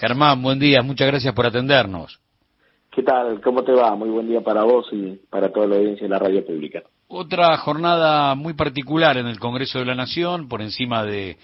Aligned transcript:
Germán, 0.00 0.40
buen 0.40 0.58
día, 0.58 0.80
muchas 0.80 1.08
gracias 1.08 1.34
por 1.34 1.44
atendernos. 1.44 2.18
¿Qué 2.90 3.02
tal? 3.02 3.38
¿Cómo 3.42 3.62
te 3.62 3.72
va? 3.72 3.94
Muy 3.94 4.08
buen 4.08 4.26
día 4.26 4.40
para 4.40 4.64
vos 4.64 4.86
y 4.92 5.20
para 5.28 5.52
toda 5.52 5.66
la 5.66 5.76
audiencia 5.76 6.04
de 6.04 6.08
la 6.08 6.18
radio 6.18 6.42
pública. 6.42 6.82
Otra 7.06 7.54
jornada 7.58 8.34
muy 8.34 8.54
particular 8.54 9.18
en 9.18 9.26
el 9.26 9.38
Congreso 9.38 9.78
de 9.78 9.84
la 9.84 9.94
Nación, 9.94 10.48
por 10.48 10.62
encima 10.62 11.04
de, 11.04 11.36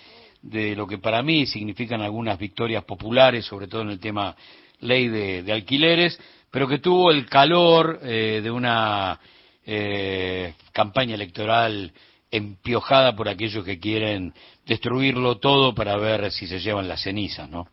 lo 0.75 0.87
que 0.87 0.97
para 0.97 1.23
mí 1.23 1.45
significan 1.45 2.01
algunas 2.01 2.39
victorias 2.39 2.83
populares, 2.85 3.45
sobre 3.45 3.69
todo 3.69 3.83
en 3.83 3.91
el 3.91 4.01
tema 4.01 4.35
ley 4.81 5.09
de, 5.09 5.53
alquileres, 5.53 6.19
pero 6.51 6.67
que 6.67 6.79
tuvo 6.79 7.11
el 7.11 7.27
calor 7.27 8.01
eh, 8.03 8.41
de 8.43 8.51
una 8.51 9.21
eh, 9.67 10.55
campaña 10.73 11.15
electoral 11.15 11.93
empiojada 12.31 13.15
por 13.15 13.29
aquellos 13.29 13.63
que 13.67 13.79
quieren 13.79 14.33
destruirlo 14.65 15.37
todo 15.37 15.75
para 15.75 15.99
ver 15.99 16.33
si 16.33 16.47
se 16.47 16.59
llevan 16.59 16.89
las 16.89 17.03
cenizas, 17.03 17.51
¿no? 17.51 17.69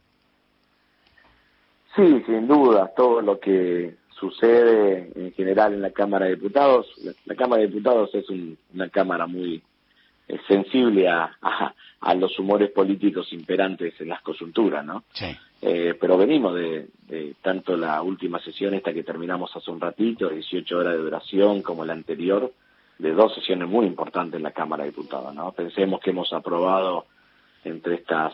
Sí, 1.96 2.24
sin 2.26 2.48
duda, 2.48 2.92
todo 2.96 3.22
lo 3.22 3.40
que 3.40 3.96
sucede 4.20 5.12
en 5.16 5.32
general 5.34 5.74
en 5.74 5.82
la 5.82 5.92
Cámara 5.92 6.26
de 6.26 6.36
Diputados. 6.36 6.88
La, 7.26 7.36
Cámara 7.36 7.62
de 7.62 7.68
Diputados 7.68 8.14
es 8.16 8.26
una 8.30 8.90
Cámara 8.90 9.28
muy 9.28 9.62
eh, 10.28 10.40
sensible 10.48 11.08
a, 11.08 11.38
a, 12.00 12.16
los 12.16 12.38
humores 12.40 12.72
políticos 12.72 13.32
imperantes 13.34 14.00
en 14.00 14.10
las 14.10 14.22
coyunturas, 14.22 14.84
¿no? 14.86 15.04
Sí. 15.14 15.28
Eh, 15.62 15.96
pero 16.00 16.18
venimos 16.18 16.56
de, 16.56 16.88
de, 17.08 17.36
tanto 17.42 17.78
la 17.78 18.02
última 18.02 18.40
sesión 18.40 18.74
esta 18.74 18.94
que 18.94 19.04
terminamos 19.04 19.56
hace 19.56 19.72
un 19.72 19.80
ratito, 19.80 20.30
18 20.30 20.78
horas 20.78 20.94
de 20.94 21.00
duración, 21.00 21.62
como 21.62 21.86
la 21.86 21.94
anterior, 21.94 22.52
de 22.98 23.12
dos 23.12 23.34
sesiones 23.36 23.70
muy 23.70 23.86
importantes 23.86 24.38
en 24.38 24.44
la 24.44 24.52
Cámara 24.52 24.84
de 24.84 24.90
Diputados, 24.90 25.34
¿no? 25.34 25.52
Pensemos 25.52 26.00
que 26.02 26.10
hemos 26.10 26.32
aprobado 26.34 27.06
entre 27.64 27.96
estas 27.96 28.34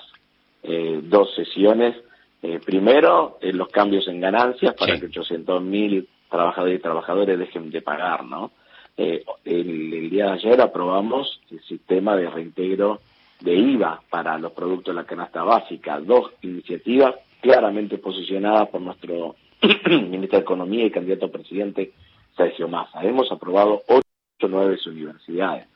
eh, 0.64 1.02
dos 1.04 1.34
sesiones 1.36 1.96
eh, 2.42 2.60
primero, 2.66 3.38
eh, 3.42 3.52
los 3.52 3.68
cambios 3.68 4.08
en 4.08 4.22
ganancias 4.22 4.74
para 4.76 5.00
que 5.00 5.10
800.000 5.10 6.08
trabajadores 6.30 6.80
y 6.80 6.82
trabajadores 6.82 7.40
dejen 7.40 7.70
de 7.70 7.82
pagar, 7.82 8.24
¿no? 8.24 8.52
Eh, 8.96 9.24
el, 9.46 10.10
día 10.10 10.26
de 10.26 10.32
ayer 10.32 10.62
aprobamos 10.62 11.42
el 11.52 11.62
sistema 11.62 12.16
de 12.16 12.30
reintegro 12.30 13.00
de 13.40 13.56
IVA 13.56 14.02
para 14.10 14.38
los 14.38 14.52
productos 14.52 14.94
de 14.94 15.02
la 15.02 15.08
canasta 15.08 15.44
básica, 15.44 16.00
dos 16.00 16.32
iniciativas 16.42 17.16
claramente 17.42 17.98
posicionadas 17.98 18.68
por 18.70 18.82
nuestro 18.82 19.36
ministro 19.88 20.40
de 20.40 20.44
Economía 20.44 20.86
y 20.86 20.92
candidato 20.92 21.28
a 21.28 21.32
presidente 21.32 21.94
Sergio 22.36 22.68
Massa. 22.68 23.04
Hemos 23.04 23.32
aprobado 23.32 23.82
ocho 23.88 24.48
nuevas 24.48 24.86
universidades. 24.86 25.68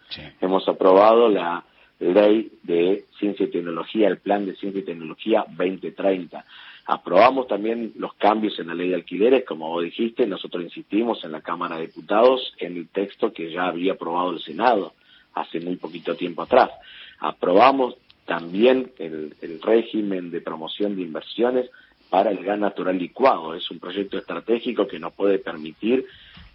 Hemos 0.41 0.67
aprobado 0.67 1.29
la 1.29 1.63
ley 1.99 2.51
de 2.63 3.05
tecnología, 3.53 4.07
el 4.07 4.17
plan 4.17 4.45
de 4.45 4.55
ciencia 4.55 4.81
y 4.81 4.85
tecnología 4.85 5.45
2030. 5.47 6.43
Aprobamos 6.85 7.47
también 7.47 7.93
los 7.95 8.13
cambios 8.15 8.59
en 8.59 8.67
la 8.67 8.73
ley 8.73 8.89
de 8.89 8.95
alquileres, 8.95 9.45
como 9.45 9.69
vos 9.69 9.83
dijiste, 9.83 10.27
nosotros 10.27 10.63
insistimos 10.63 11.23
en 11.23 11.31
la 11.31 11.41
Cámara 11.41 11.77
de 11.77 11.87
Diputados 11.87 12.53
en 12.57 12.75
el 12.75 12.89
texto 12.89 13.31
que 13.31 13.51
ya 13.51 13.67
había 13.67 13.93
aprobado 13.93 14.31
el 14.31 14.41
Senado 14.41 14.93
hace 15.33 15.59
muy 15.61 15.77
poquito 15.77 16.15
tiempo 16.15 16.41
atrás. 16.41 16.71
Aprobamos 17.19 17.95
también 18.25 18.91
el, 18.99 19.33
el 19.41 19.61
régimen 19.61 20.29
de 20.31 20.41
promoción 20.41 20.95
de 20.95 21.03
inversiones 21.03 21.69
para 22.09 22.31
el 22.31 22.43
gas 22.43 22.59
natural 22.59 22.97
licuado. 22.97 23.55
Es 23.55 23.71
un 23.71 23.79
proyecto 23.79 24.17
estratégico 24.17 24.87
que 24.87 24.99
nos 24.99 25.13
puede 25.13 25.39
permitir 25.39 26.05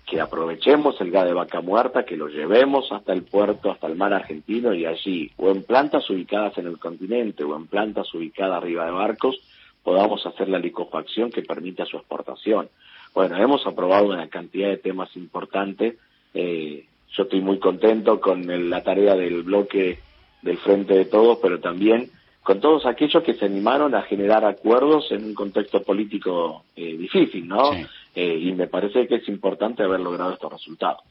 que 0.09 0.21
aprovechemos 0.21 0.99
el 1.01 1.11
gas 1.11 1.27
de 1.27 1.35
vaca 1.35 1.61
muerta, 1.61 2.05
que 2.05 2.17
lo 2.17 2.29
llevemos 2.29 2.91
hasta 2.93 3.13
el 3.13 3.25
puerto, 3.25 3.71
hasta 3.71 3.87
el 3.87 3.97
mar 3.97 4.15
argentino 4.15 4.73
y 4.73 4.87
allí, 4.87 5.31
o 5.37 5.51
en 5.51 5.63
plantas 5.63 6.09
ubicadas 6.09 6.57
en 6.57 6.67
el 6.67 6.79
continente, 6.79 7.45
o 7.45 7.55
en 7.55 7.67
plantas 7.67 8.13
ubicadas 8.15 8.57
arriba 8.57 8.87
de 8.87 8.93
barcos, 8.93 9.39
podamos 9.83 10.25
hacer 10.27 10.49
la 10.49 10.59
liquefacción 10.59 11.31
que 11.31 11.43
permita 11.43 11.85
su 11.85 11.99
exportación. 11.99 12.69
Bueno, 13.15 13.37
hemos 13.37 13.67
aprobado 13.67 14.07
una 14.07 14.29
cantidad 14.29 14.69
de 14.69 14.79
temas 14.79 15.15
importantes. 15.15 15.97
Eh, 16.33 16.87
yo 17.11 17.23
estoy 17.25 17.41
muy 17.41 17.59
contento 17.59 18.19
con 18.19 18.71
la 18.71 18.83
tarea 18.83 19.15
del 19.15 19.43
bloque 19.43 19.99
del 20.41 20.57
Frente 20.59 20.95
de 20.95 21.05
Todos, 21.05 21.39
pero 21.43 21.61
también 21.61 22.11
con 22.43 22.61
todos 22.61 22.87
aquellos 22.87 23.23
que 23.23 23.35
se 23.35 23.45
animaron 23.45 23.95
a 23.95 24.03
generar 24.03 24.47
acuerdos 24.47 25.13
en 25.13 25.23
un 25.25 25.35
contexto 25.35 25.83
político 25.83 26.65
eh, 26.77 26.97
difícil, 26.97 27.47
¿no? 27.47 27.73
Eh, 28.21 28.39
y 28.41 28.53
me 28.53 28.67
parece 28.67 29.07
que 29.07 29.17
es 29.17 29.29
importante 29.29 29.85
haber 29.85 30.01
logrado 30.01 30.33
estos 30.33 30.53
resultados. 30.53 31.03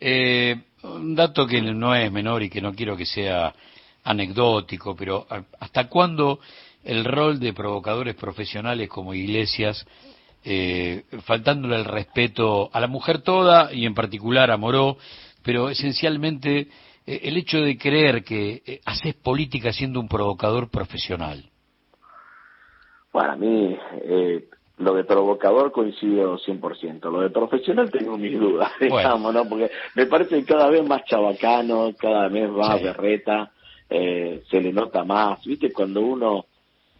Eh, 0.00 0.56
un 0.82 1.14
dato 1.14 1.46
que 1.46 1.60
no 1.60 1.94
es 1.94 2.10
menor 2.10 2.42
y 2.42 2.50
que 2.50 2.60
no 2.60 2.72
quiero 2.72 2.96
que 2.96 3.06
sea 3.06 3.54
anecdótico, 4.02 4.96
pero 4.96 5.26
¿hasta 5.60 5.88
cuándo 5.88 6.40
el 6.82 7.04
rol 7.04 7.38
de 7.38 7.52
provocadores 7.52 8.16
profesionales 8.16 8.88
como 8.88 9.14
iglesias, 9.14 9.86
faltándole 11.24 11.76
el 11.76 11.84
respeto 11.84 12.70
a 12.72 12.80
la 12.80 12.86
mujer 12.86 13.20
toda 13.20 13.72
y 13.72 13.84
en 13.84 13.94
particular 13.94 14.50
a 14.50 14.56
Moró, 14.56 14.96
pero 15.42 15.68
esencialmente 15.68 16.68
eh, 17.08 17.20
el 17.22 17.38
hecho 17.38 17.62
de 17.62 17.78
creer 17.78 18.22
que 18.22 18.62
eh, 18.66 18.80
haces 18.84 19.14
política 19.14 19.72
siendo 19.72 19.98
un 19.98 20.08
provocador 20.08 20.70
profesional? 20.70 21.42
Bueno, 23.10 23.32
a 23.32 23.36
mí 23.36 23.78
eh, 24.04 24.44
lo 24.78 24.94
de 24.94 25.04
provocador 25.04 25.72
coincido 25.72 26.38
100%. 26.38 27.10
Lo 27.10 27.20
de 27.20 27.30
profesional 27.30 27.90
tengo 27.90 28.16
mis 28.16 28.38
dudas, 28.38 28.70
digamos, 28.80 29.34
¿no? 29.34 29.48
Porque 29.48 29.70
me 29.94 30.06
parece 30.06 30.36
que 30.36 30.44
cada 30.44 30.68
vez 30.68 30.86
más 30.86 31.04
chabacano, 31.04 31.92
cada 31.98 32.28
vez 32.28 32.50
más 32.50 32.82
berreta, 32.82 33.50
se 33.88 34.60
le 34.60 34.72
nota 34.72 35.04
más. 35.04 35.44
¿Viste? 35.44 35.72
Cuando 35.72 36.00
uno 36.00 36.46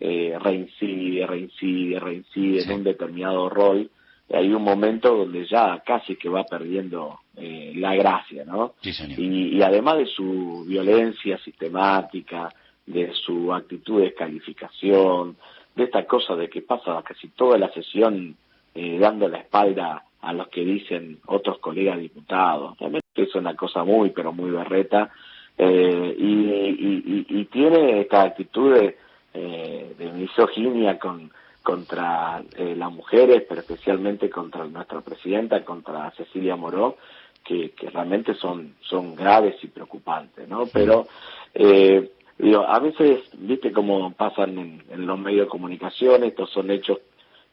reincide, 0.01 1.27
reincide, 1.27 1.99
reincide 1.99 2.63
en 2.63 2.73
un 2.73 2.85
determinado 2.85 3.49
rol, 3.49 3.91
hay 4.31 4.53
un 4.53 4.63
momento 4.63 5.17
donde 5.17 5.47
ya 5.47 5.83
casi 5.85 6.17
que 6.17 6.29
va 6.29 6.45
perdiendo 6.45 7.21
eh, 7.37 7.73
la 7.77 7.95
gracia, 7.95 8.45
¿no? 8.45 8.75
Y, 9.17 9.63
además 9.63 9.99
de 9.99 10.07
su 10.07 10.65
violencia 10.67 11.39
sistemática, 11.39 12.53
de 12.87 13.13
su 13.15 13.53
actitud 13.53 13.99
de 13.99 14.07
descalificación, 14.07 15.37
de 15.79 15.85
esta 15.85 16.05
cosa 16.05 16.35
de 16.37 16.51
que 16.51 16.63
pasa 16.63 17.03
casi 17.03 17.29
toda 17.29 17.57
la 17.57 17.73
sesión 17.73 18.37
eh, 18.75 18.99
dando 18.99 19.29
la 19.29 19.39
espalda 19.39 20.05
a 20.21 20.33
los 20.33 20.49
que 20.49 20.65
dicen 20.65 21.21
otros 21.27 21.59
colegas 21.59 21.99
diputados. 21.99 22.77
Realmente 22.79 23.07
es 23.15 23.35
una 23.35 23.55
cosa 23.55 23.85
muy, 23.85 24.11
pero 24.11 24.33
muy 24.33 24.51
berreta. 24.51 25.11
Eh, 25.57 26.15
y, 26.19 27.45
tiene 27.51 28.03
esta 28.03 28.23
actitud 28.23 28.75
de, 28.75 28.97
eh, 29.33 29.95
de 29.99 30.13
misoginia 30.13 30.99
con 30.99 31.31
contra 31.69 32.43
eh, 32.57 32.75
las 32.75 32.91
mujeres, 32.91 33.45
pero 33.47 33.61
especialmente 33.61 34.31
contra 34.31 34.65
nuestra 34.65 35.03
presidenta, 35.03 35.63
contra 35.67 36.11
Cecilia 36.13 36.57
Moró, 36.57 36.97
que, 37.45 37.73
realmente 37.93 38.33
son, 38.35 38.77
son 38.81 39.15
graves 39.15 39.57
y 39.63 39.67
preocupantes, 39.67 40.49
¿no? 40.49 40.65
Pero, 40.73 41.07
eh, 41.53 42.13
digo, 42.39 42.67
a 42.67 42.79
veces, 42.79 43.23
viste 43.35 43.73
cómo 43.73 44.13
pasan 44.13 44.83
en, 44.91 45.07
los 45.07 45.19
medios 45.19 45.47
de 45.47 45.51
comunicación, 45.51 46.25
estos 46.25 46.51
son 46.51 46.71
hechos 46.71 46.99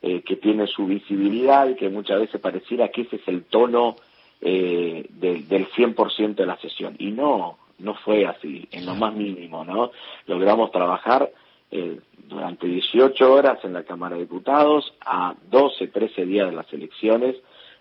eh, 0.01 0.21
que 0.21 0.35
tienen 0.35 0.67
su 0.67 0.85
visibilidad 0.85 1.67
y 1.67 1.75
que 1.75 1.89
muchas 1.89 2.19
veces 2.19 2.39
pareciera 2.39 2.89
que 2.89 3.01
ese 3.01 3.17
es 3.17 3.27
el 3.27 3.43
tono 3.45 3.95
eh, 4.41 5.07
del 5.09 5.67
100% 5.69 6.35
de 6.35 6.45
la 6.45 6.57
sesión. 6.57 6.95
Y 6.99 7.11
no, 7.11 7.57
no 7.79 7.95
fue 7.95 8.25
así, 8.25 8.67
en 8.71 8.85
lo 8.85 8.95
más 8.95 9.13
mínimo, 9.13 9.65
¿no? 9.65 9.91
Logramos 10.27 10.71
trabajar 10.71 11.31
eh, 11.71 11.99
durante 12.27 12.67
18 12.67 13.33
horas 13.33 13.59
en 13.63 13.73
la 13.73 13.83
Cámara 13.83 14.15
de 14.15 14.21
Diputados, 14.21 14.93
a 15.05 15.35
12, 15.49 15.87
13 15.87 16.25
días 16.25 16.49
de 16.49 16.55
las 16.55 16.71
elecciones, 16.71 17.35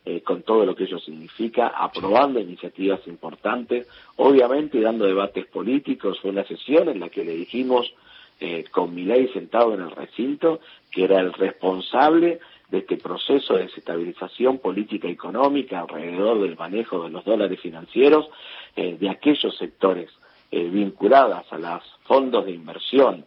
eh, 0.05 0.21
con 0.21 0.43
todo 0.43 0.67
lo 0.67 0.75
que 0.75 0.85
ello 0.85 0.99
significa, 0.99 1.69
aprobando 1.69 2.39
iniciativas 2.41 3.07
importantes, 3.07 3.89
obviamente 4.17 4.81
dando 4.81 5.07
debates 5.07 5.47
políticos. 5.47 6.19
Fue 6.21 6.31
una 6.31 6.45
sesión 6.45 6.89
en 6.89 7.01
la 7.01 7.09
que 7.09 7.25
le 7.25 7.35
dijimos, 7.35 7.93
eh, 8.41 8.65
con 8.71 8.95
mi 8.95 9.05
ley 9.05 9.29
sentado 9.29 9.75
en 9.75 9.81
el 9.81 9.91
recinto, 9.91 10.61
que 10.91 11.05
era 11.05 11.21
el 11.21 11.33
responsable 11.33 12.41
de 12.69 12.79
este 12.79 12.97
proceso 12.97 13.55
de 13.55 13.65
desestabilización 13.65 14.59
política 14.59 15.09
y 15.09 15.13
económica 15.13 15.81
alrededor 15.81 16.41
del 16.41 16.57
manejo 16.57 17.05
de 17.05 17.11
los 17.11 17.25
dólares 17.25 17.61
financieros 17.61 18.29
eh, 18.75 18.97
de 18.99 19.09
aquellos 19.09 19.57
sectores 19.57 20.11
eh, 20.51 20.65
vinculados 20.65 21.53
a 21.53 21.59
los 21.59 21.83
fondos 22.03 22.47
de 22.47 22.53
inversión 22.53 23.25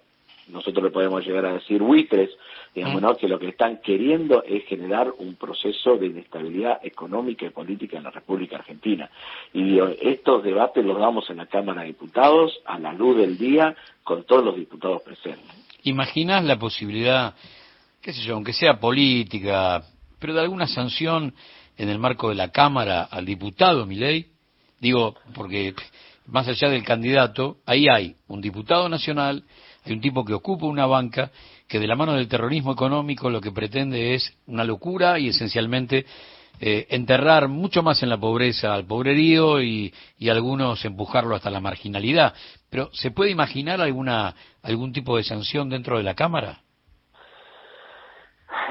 nosotros 0.50 0.84
le 0.84 0.92
podemos 0.92 1.26
llegar 1.26 1.46
a 1.46 1.54
decir 1.54 1.82
buitres, 1.82 2.30
digamos, 2.74 3.02
¿no? 3.02 3.16
que 3.16 3.28
lo 3.28 3.40
que 3.40 3.50
están 3.50 3.80
queriendo 3.82 4.44
es 4.44 4.66
generar 4.66 5.12
un 5.18 5.36
proceso 5.36 5.98
de 5.98 6.08
inestabilidad 6.08 6.80
económica 6.84 7.46
y 7.46 7.50
política 7.50 7.98
en 7.98 8.04
la 8.04 8.12
República 8.12 8.58
Argentina. 8.58 9.10
Y 9.54 9.80
estos 10.02 10.44
debates 10.44 10.86
los 10.86 11.00
damos 11.00 11.30
en 11.30 11.38
la 11.38 11.48
Cámara 11.48 11.82
de 11.82 11.88
Diputados 11.88 12.60
a 12.66 12.80
la 12.80 12.94
luz 12.94 13.18
del 13.18 13.38
día 13.38 13.76
con 14.04 14.24
todos 14.24 14.44
los 14.44 14.56
diputados 14.56 15.02
presentes. 15.02 15.46
¿Imaginas 15.84 16.44
la 16.44 16.58
posibilidad, 16.58 17.36
qué 18.02 18.14
sé 18.14 18.22
yo, 18.22 18.36
aunque 18.36 18.54
sea 18.54 18.80
política, 18.80 19.84
pero 20.20 20.34
de 20.34 20.42
alguna 20.42 20.68
sanción 20.68 21.34
en 21.78 21.90
el 21.90 22.00
marco 22.00 22.30
de 22.30 22.36
la 22.36 22.52
Cámara 22.52 23.04
al 23.04 23.26
diputado 23.26 23.86
Milei? 23.86 24.28
Digo, 24.80 25.16
porque 25.34 25.74
más 26.28 26.48
allá 26.48 26.70
del 26.70 26.84
candidato, 26.84 27.58
ahí 27.66 27.88
hay 27.88 28.16
un 28.28 28.42
diputado 28.42 28.90
nacional, 28.90 29.44
Hay 29.88 29.94
un 29.94 30.02
tipo 30.02 30.26
que 30.26 30.34
ocupa 30.34 30.66
una 30.66 30.86
banca 30.86 31.32
que 31.66 31.80
de 31.80 31.88
la 31.88 31.96
mano 31.96 32.14
del 32.14 32.28
terrorismo 32.28 32.74
económico 32.74 33.30
lo 33.30 33.40
que 33.40 33.54
pretende 33.54 34.16
es 34.16 34.38
una 34.46 34.66
locura 34.66 35.18
y 35.18 35.30
esencialmente 35.30 36.06
eh, 36.60 36.88
enterrar 36.90 37.48
mucho 37.48 37.84
más 37.84 38.04
en 38.04 38.10
la 38.10 38.18
pobreza 38.18 38.74
al 38.74 38.86
pobrerío 38.86 39.62
y, 39.62 39.94
y 40.20 40.28
algunos 40.28 40.84
empujarlo 40.84 41.36
hasta 41.36 41.50
la 41.50 41.62
marginalidad. 41.62 42.34
Pero 42.70 42.90
¿se 42.92 43.12
puede 43.12 43.32
imaginar 43.32 43.80
alguna 43.80 44.36
algún 44.62 44.92
tipo 44.92 45.16
de 45.16 45.24
sanción 45.24 45.70
dentro 45.70 45.98
de 45.98 46.04
la 46.04 46.16
Cámara? 46.16 46.60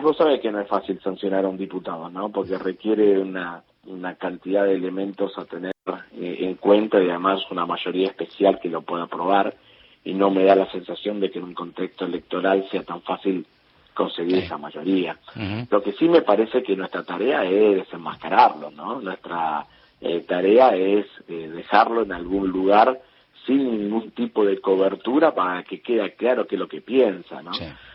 Vos 0.02 0.18
sabés 0.18 0.42
que 0.42 0.52
no 0.52 0.60
es 0.60 0.68
fácil 0.68 1.00
sancionar 1.00 1.46
a 1.46 1.48
un 1.48 1.56
diputado, 1.56 2.10
¿no? 2.10 2.30
Porque 2.30 2.58
requiere 2.58 3.18
una, 3.18 3.62
una 3.86 4.16
cantidad 4.16 4.64
de 4.64 4.74
elementos 4.74 5.32
a 5.38 5.46
tener 5.46 5.72
eh, 6.12 6.36
en 6.40 6.56
cuenta 6.56 7.02
y 7.02 7.08
además 7.08 7.40
una 7.50 7.64
mayoría 7.64 8.08
especial 8.08 8.60
que 8.60 8.68
lo 8.68 8.82
pueda 8.82 9.04
aprobar 9.04 9.56
y 10.06 10.14
no 10.14 10.31
me 10.31 10.44
da 10.44 10.55
la 10.55 10.70
sensación 10.70 11.19
de 11.19 11.31
que 11.31 11.41
en 11.41 11.44
un 11.47 11.55
contexto 11.55 12.05
electoral 12.05 12.64
sea 12.70 12.85
tan 12.85 13.03
fácil 13.03 13.44
conseguir 13.93 14.38
esa 14.38 14.56
mayoría. 14.56 15.19
Lo 15.69 15.82
que 15.82 15.93
sí 15.93 16.08
me 16.08 16.23
parece 16.23 16.62
que 16.62 16.76
nuestra 16.76 17.03
tarea 17.03 17.44
es 17.44 17.79
desenmascararlo, 17.79 18.70
¿no? 18.70 19.00
Nuestra 19.00 19.67
eh, 20.00 20.20
tarea 20.20 20.76
es 20.76 21.06
eh, 21.26 21.49
dejarlo 21.49 22.03
en 22.03 22.12
algún 22.12 22.49
lugar 22.49 23.00
sin 23.47 23.64
ningún 23.64 24.12
tipo 24.12 24.44
de 24.44 24.61
cobertura 24.61 25.35
para 25.35 25.64
que 25.64 25.81
quede 25.81 26.14
claro 26.14 26.47
qué 26.47 26.55
es 26.55 26.61
lo 26.61 26.69
que 26.69 26.82
piensa, 26.82 27.43
¿no? 27.43 27.50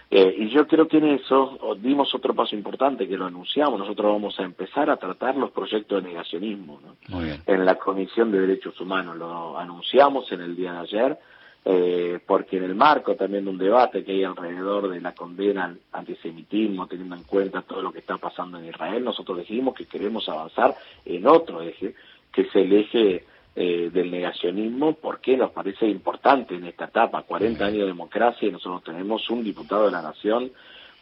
Eh, 0.09 0.35
y 0.39 0.49
yo 0.49 0.67
creo 0.67 0.89
que 0.89 0.97
en 0.97 1.07
eso 1.07 1.77
dimos 1.79 2.13
otro 2.13 2.33
paso 2.33 2.55
importante 2.57 3.07
que 3.07 3.15
lo 3.15 3.27
anunciamos. 3.27 3.79
Nosotros 3.79 4.11
vamos 4.11 4.37
a 4.37 4.43
empezar 4.43 4.89
a 4.89 4.97
tratar 4.97 5.37
los 5.37 5.51
proyectos 5.51 6.03
de 6.03 6.09
negacionismo 6.09 6.81
¿no? 6.81 7.21
en 7.21 7.65
la 7.65 7.75
Comisión 7.75 8.31
de 8.33 8.41
Derechos 8.41 8.77
Humanos. 8.81 9.15
Lo 9.15 9.57
anunciamos 9.57 10.29
en 10.33 10.41
el 10.41 10.57
día 10.57 10.73
de 10.73 10.79
ayer 10.79 11.17
eh, 11.63 12.19
porque 12.25 12.57
en 12.57 12.63
el 12.63 12.75
marco 12.75 13.15
también 13.15 13.45
de 13.45 13.51
un 13.51 13.57
debate 13.57 14.03
que 14.03 14.13
hay 14.13 14.23
alrededor 14.23 14.89
de 14.89 14.99
la 14.99 15.13
condena 15.13 15.65
al 15.65 15.79
antisemitismo, 15.91 16.87
teniendo 16.87 17.15
en 17.15 17.23
cuenta 17.23 17.61
todo 17.61 17.83
lo 17.83 17.91
que 17.91 17.99
está 17.99 18.17
pasando 18.17 18.57
en 18.57 18.65
Israel, 18.65 19.03
nosotros 19.03 19.37
dijimos 19.37 19.75
que 19.75 19.85
queremos 19.85 20.27
avanzar 20.27 20.75
en 21.05 21.27
otro 21.27 21.61
eje, 21.61 21.93
que 22.31 22.41
es 22.41 22.55
el 22.55 22.73
eje 22.73 23.25
eh, 23.55 23.91
del 23.93 24.09
negacionismo, 24.09 24.93
porque 24.93 25.37
nos 25.37 25.51
parece 25.51 25.85
importante 25.85 26.55
en 26.55 26.65
esta 26.65 26.85
etapa, 26.85 27.21
40 27.23 27.63
años 27.63 27.81
de 27.81 27.87
democracia 27.87 28.47
y 28.47 28.51
nosotros 28.51 28.83
tenemos 28.83 29.29
un 29.29 29.43
diputado 29.43 29.85
de 29.85 29.91
la 29.91 30.01
Nación 30.01 30.51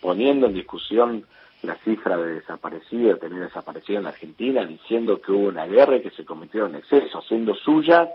poniendo 0.02 0.48
en 0.48 0.54
discusión 0.56 1.26
la 1.62 1.76
cifra 1.86 2.18
de 2.18 2.36
desaparecidos, 2.36 3.14
de 3.14 3.28
tener 3.28 3.44
desaparecido 3.44 4.00
en 4.00 4.04
la 4.06 4.10
Argentina, 4.10 4.66
diciendo 4.66 5.22
que 5.22 5.32
hubo 5.32 5.50
una 5.50 5.68
guerra 5.68 5.98
y 5.98 6.02
que 6.02 6.12
se 6.12 6.26
cometieron 6.26 6.76
excesos, 6.76 7.24
haciendo 7.24 7.54
suya 7.56 8.10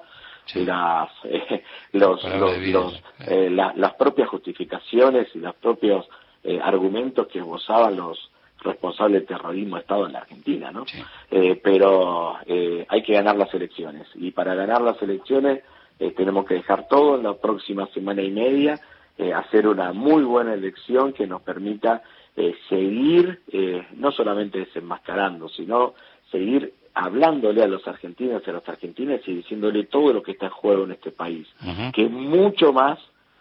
las, 0.55 1.11
eh, 1.25 1.63
los, 1.93 2.23
los, 2.25 3.03
eh, 3.27 3.51
las 3.51 3.95
propias 3.95 4.29
justificaciones 4.29 5.29
y 5.35 5.39
los 5.39 5.55
propios 5.57 6.07
eh, 6.43 6.61
argumentos 6.63 7.29
que 7.29 7.41
gozaban 7.41 7.97
los 7.97 8.31
responsables 8.61 9.21
del 9.21 9.27
terrorismo 9.27 9.77
de 9.77 9.83
Estado 9.83 10.07
en 10.07 10.13
la 10.13 10.21
Argentina, 10.21 10.71
¿no? 10.71 10.87
pero 11.63 12.39
hay 12.89 13.03
que 13.03 13.13
ganar 13.13 13.37
las 13.37 13.53
elecciones. 13.53 14.07
Y 14.15 14.31
para 14.31 14.55
ganar 14.55 14.81
las 14.81 15.03
elecciones 15.03 15.63
tenemos 16.17 16.47
que 16.47 16.55
dejar 16.55 16.89
todo 16.89 17.17
en 17.17 17.25
la 17.25 17.35
próxima 17.35 17.87
semana 17.89 18.23
y 18.23 18.31
media, 18.31 18.81
hacer 19.37 19.69
una 19.69 19.93
muy 19.93 20.23
buena 20.23 20.55
elección 20.55 21.13
que 21.13 21.27
nos 21.27 21.43
permita 21.43 22.05
seguir 22.71 23.43
no 23.97 24.13
solamente 24.13 24.61
desenmascarando, 24.61 25.51
sino 25.51 25.93
seguir 26.31 26.73
hablándole 26.95 27.63
a 27.63 27.67
los 27.67 27.87
argentinos 27.89 28.43
y 28.47 28.51
a 28.51 28.55
las 28.55 28.69
argentinas 28.69 29.21
y 29.27 29.35
diciéndole 29.35 29.85
todo 29.85 30.13
lo 30.13 30.23
que 30.23 30.33
está 30.33 30.47
en 30.47 30.53
juego 30.53 30.85
en 30.85 30.93
este 30.93 31.11
país, 31.11 31.49
que 31.93 32.05
es 32.05 32.11
mucho 32.11 32.73
más 32.73 32.99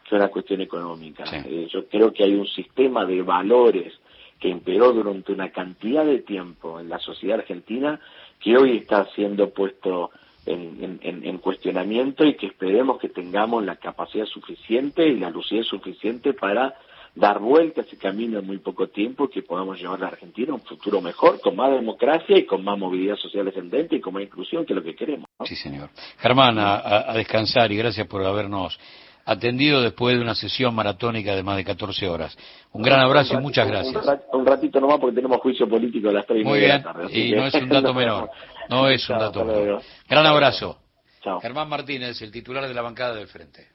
que 0.09 0.15
una 0.15 0.29
cuestión 0.29 0.61
económica. 0.61 1.23
Eh, 1.45 1.67
yo 1.71 1.87
creo 1.87 2.11
que 2.11 2.23
hay 2.23 2.33
un 2.33 2.47
sistema 2.47 3.05
de 3.05 3.21
valores 3.21 3.93
que 4.39 4.49
imperó 4.49 4.91
durante 4.91 5.31
una 5.31 5.51
cantidad 5.51 6.03
de 6.03 6.19
tiempo 6.19 6.79
en 6.79 6.89
la 6.89 6.99
sociedad 6.99 7.39
argentina 7.39 7.99
que 8.39 8.57
hoy 8.57 8.77
está 8.77 9.05
siendo 9.15 9.51
puesto 9.51 10.09
en, 10.45 10.99
en, 11.01 11.37
cuestionamiento 11.37 12.25
y 12.25 12.33
que 12.33 12.47
esperemos 12.47 12.99
que 12.99 13.07
tengamos 13.07 13.63
la 13.63 13.77
capacidad 13.77 14.25
suficiente 14.25 15.07
y 15.07 15.17
la 15.17 15.29
lucidez 15.29 15.67
suficiente 15.67 16.33
para 16.33 16.75
dar 17.15 17.39
vuelta 17.39 17.81
a 17.81 17.83
ese 17.83 17.97
camino 17.97 18.39
en 18.39 18.47
muy 18.47 18.57
poco 18.57 18.87
tiempo 18.87 19.29
que 19.29 19.43
podamos 19.43 19.79
llevar 19.79 19.97
a 19.97 20.01
la 20.01 20.07
Argentina 20.07 20.51
a 20.51 20.55
un 20.55 20.61
futuro 20.61 21.01
mejor, 21.01 21.39
con 21.41 21.55
más 21.55 21.71
democracia 21.71 22.37
y 22.37 22.45
con 22.45 22.63
más 22.63 22.77
movilidad 22.77 23.15
social 23.17 23.45
descendente 23.45 23.95
y 23.95 24.01
con 24.01 24.13
más 24.13 24.23
inclusión, 24.23 24.65
que 24.65 24.73
es 24.73 24.77
lo 24.77 24.83
que 24.83 24.95
queremos. 24.95 25.27
Sí, 25.45 25.55
señor. 25.55 25.89
Germán, 26.17 26.57
a, 26.59 27.13
descansar 27.13 27.71
y 27.71 27.77
gracias 27.77 28.07
por 28.07 28.25
habernos 28.25 28.79
atendido 29.25 29.81
después 29.81 30.17
de 30.17 30.21
una 30.21 30.35
sesión 30.35 30.75
maratónica 30.75 31.35
de 31.35 31.43
más 31.43 31.55
de 31.55 31.63
14 31.63 32.09
horas. 32.09 32.35
Un 32.71 32.81
gran 32.81 32.99
abrazo 32.99 33.35
y 33.35 33.41
muchas 33.41 33.67
gracias. 33.67 33.95
Un, 34.33 34.45
ratito 34.45 34.81
nomás 34.81 34.99
porque 34.99 35.15
tenemos 35.15 35.39
juicio 35.39 35.67
político 35.69 36.09
a 36.09 36.13
las 36.13 36.25
3 36.25 36.41
y 36.41 36.43
Muy 36.43 36.59
bien, 36.59 36.83
y 37.11 37.31
no 37.31 37.45
es 37.45 37.53
un 37.53 37.69
dato 37.69 37.93
menor. 37.93 38.29
No 38.69 38.89
es 38.89 39.07
un 39.07 39.19
dato 39.19 39.45
menor. 39.45 39.81
Gran 40.09 40.25
abrazo. 40.25 40.79
Chao. 41.21 41.39
Germán 41.39 41.69
Martínez, 41.69 42.21
el 42.21 42.31
titular 42.31 42.67
de 42.67 42.73
la 42.73 42.81
bancada 42.81 43.15
del 43.15 43.27
Frente. 43.27 43.72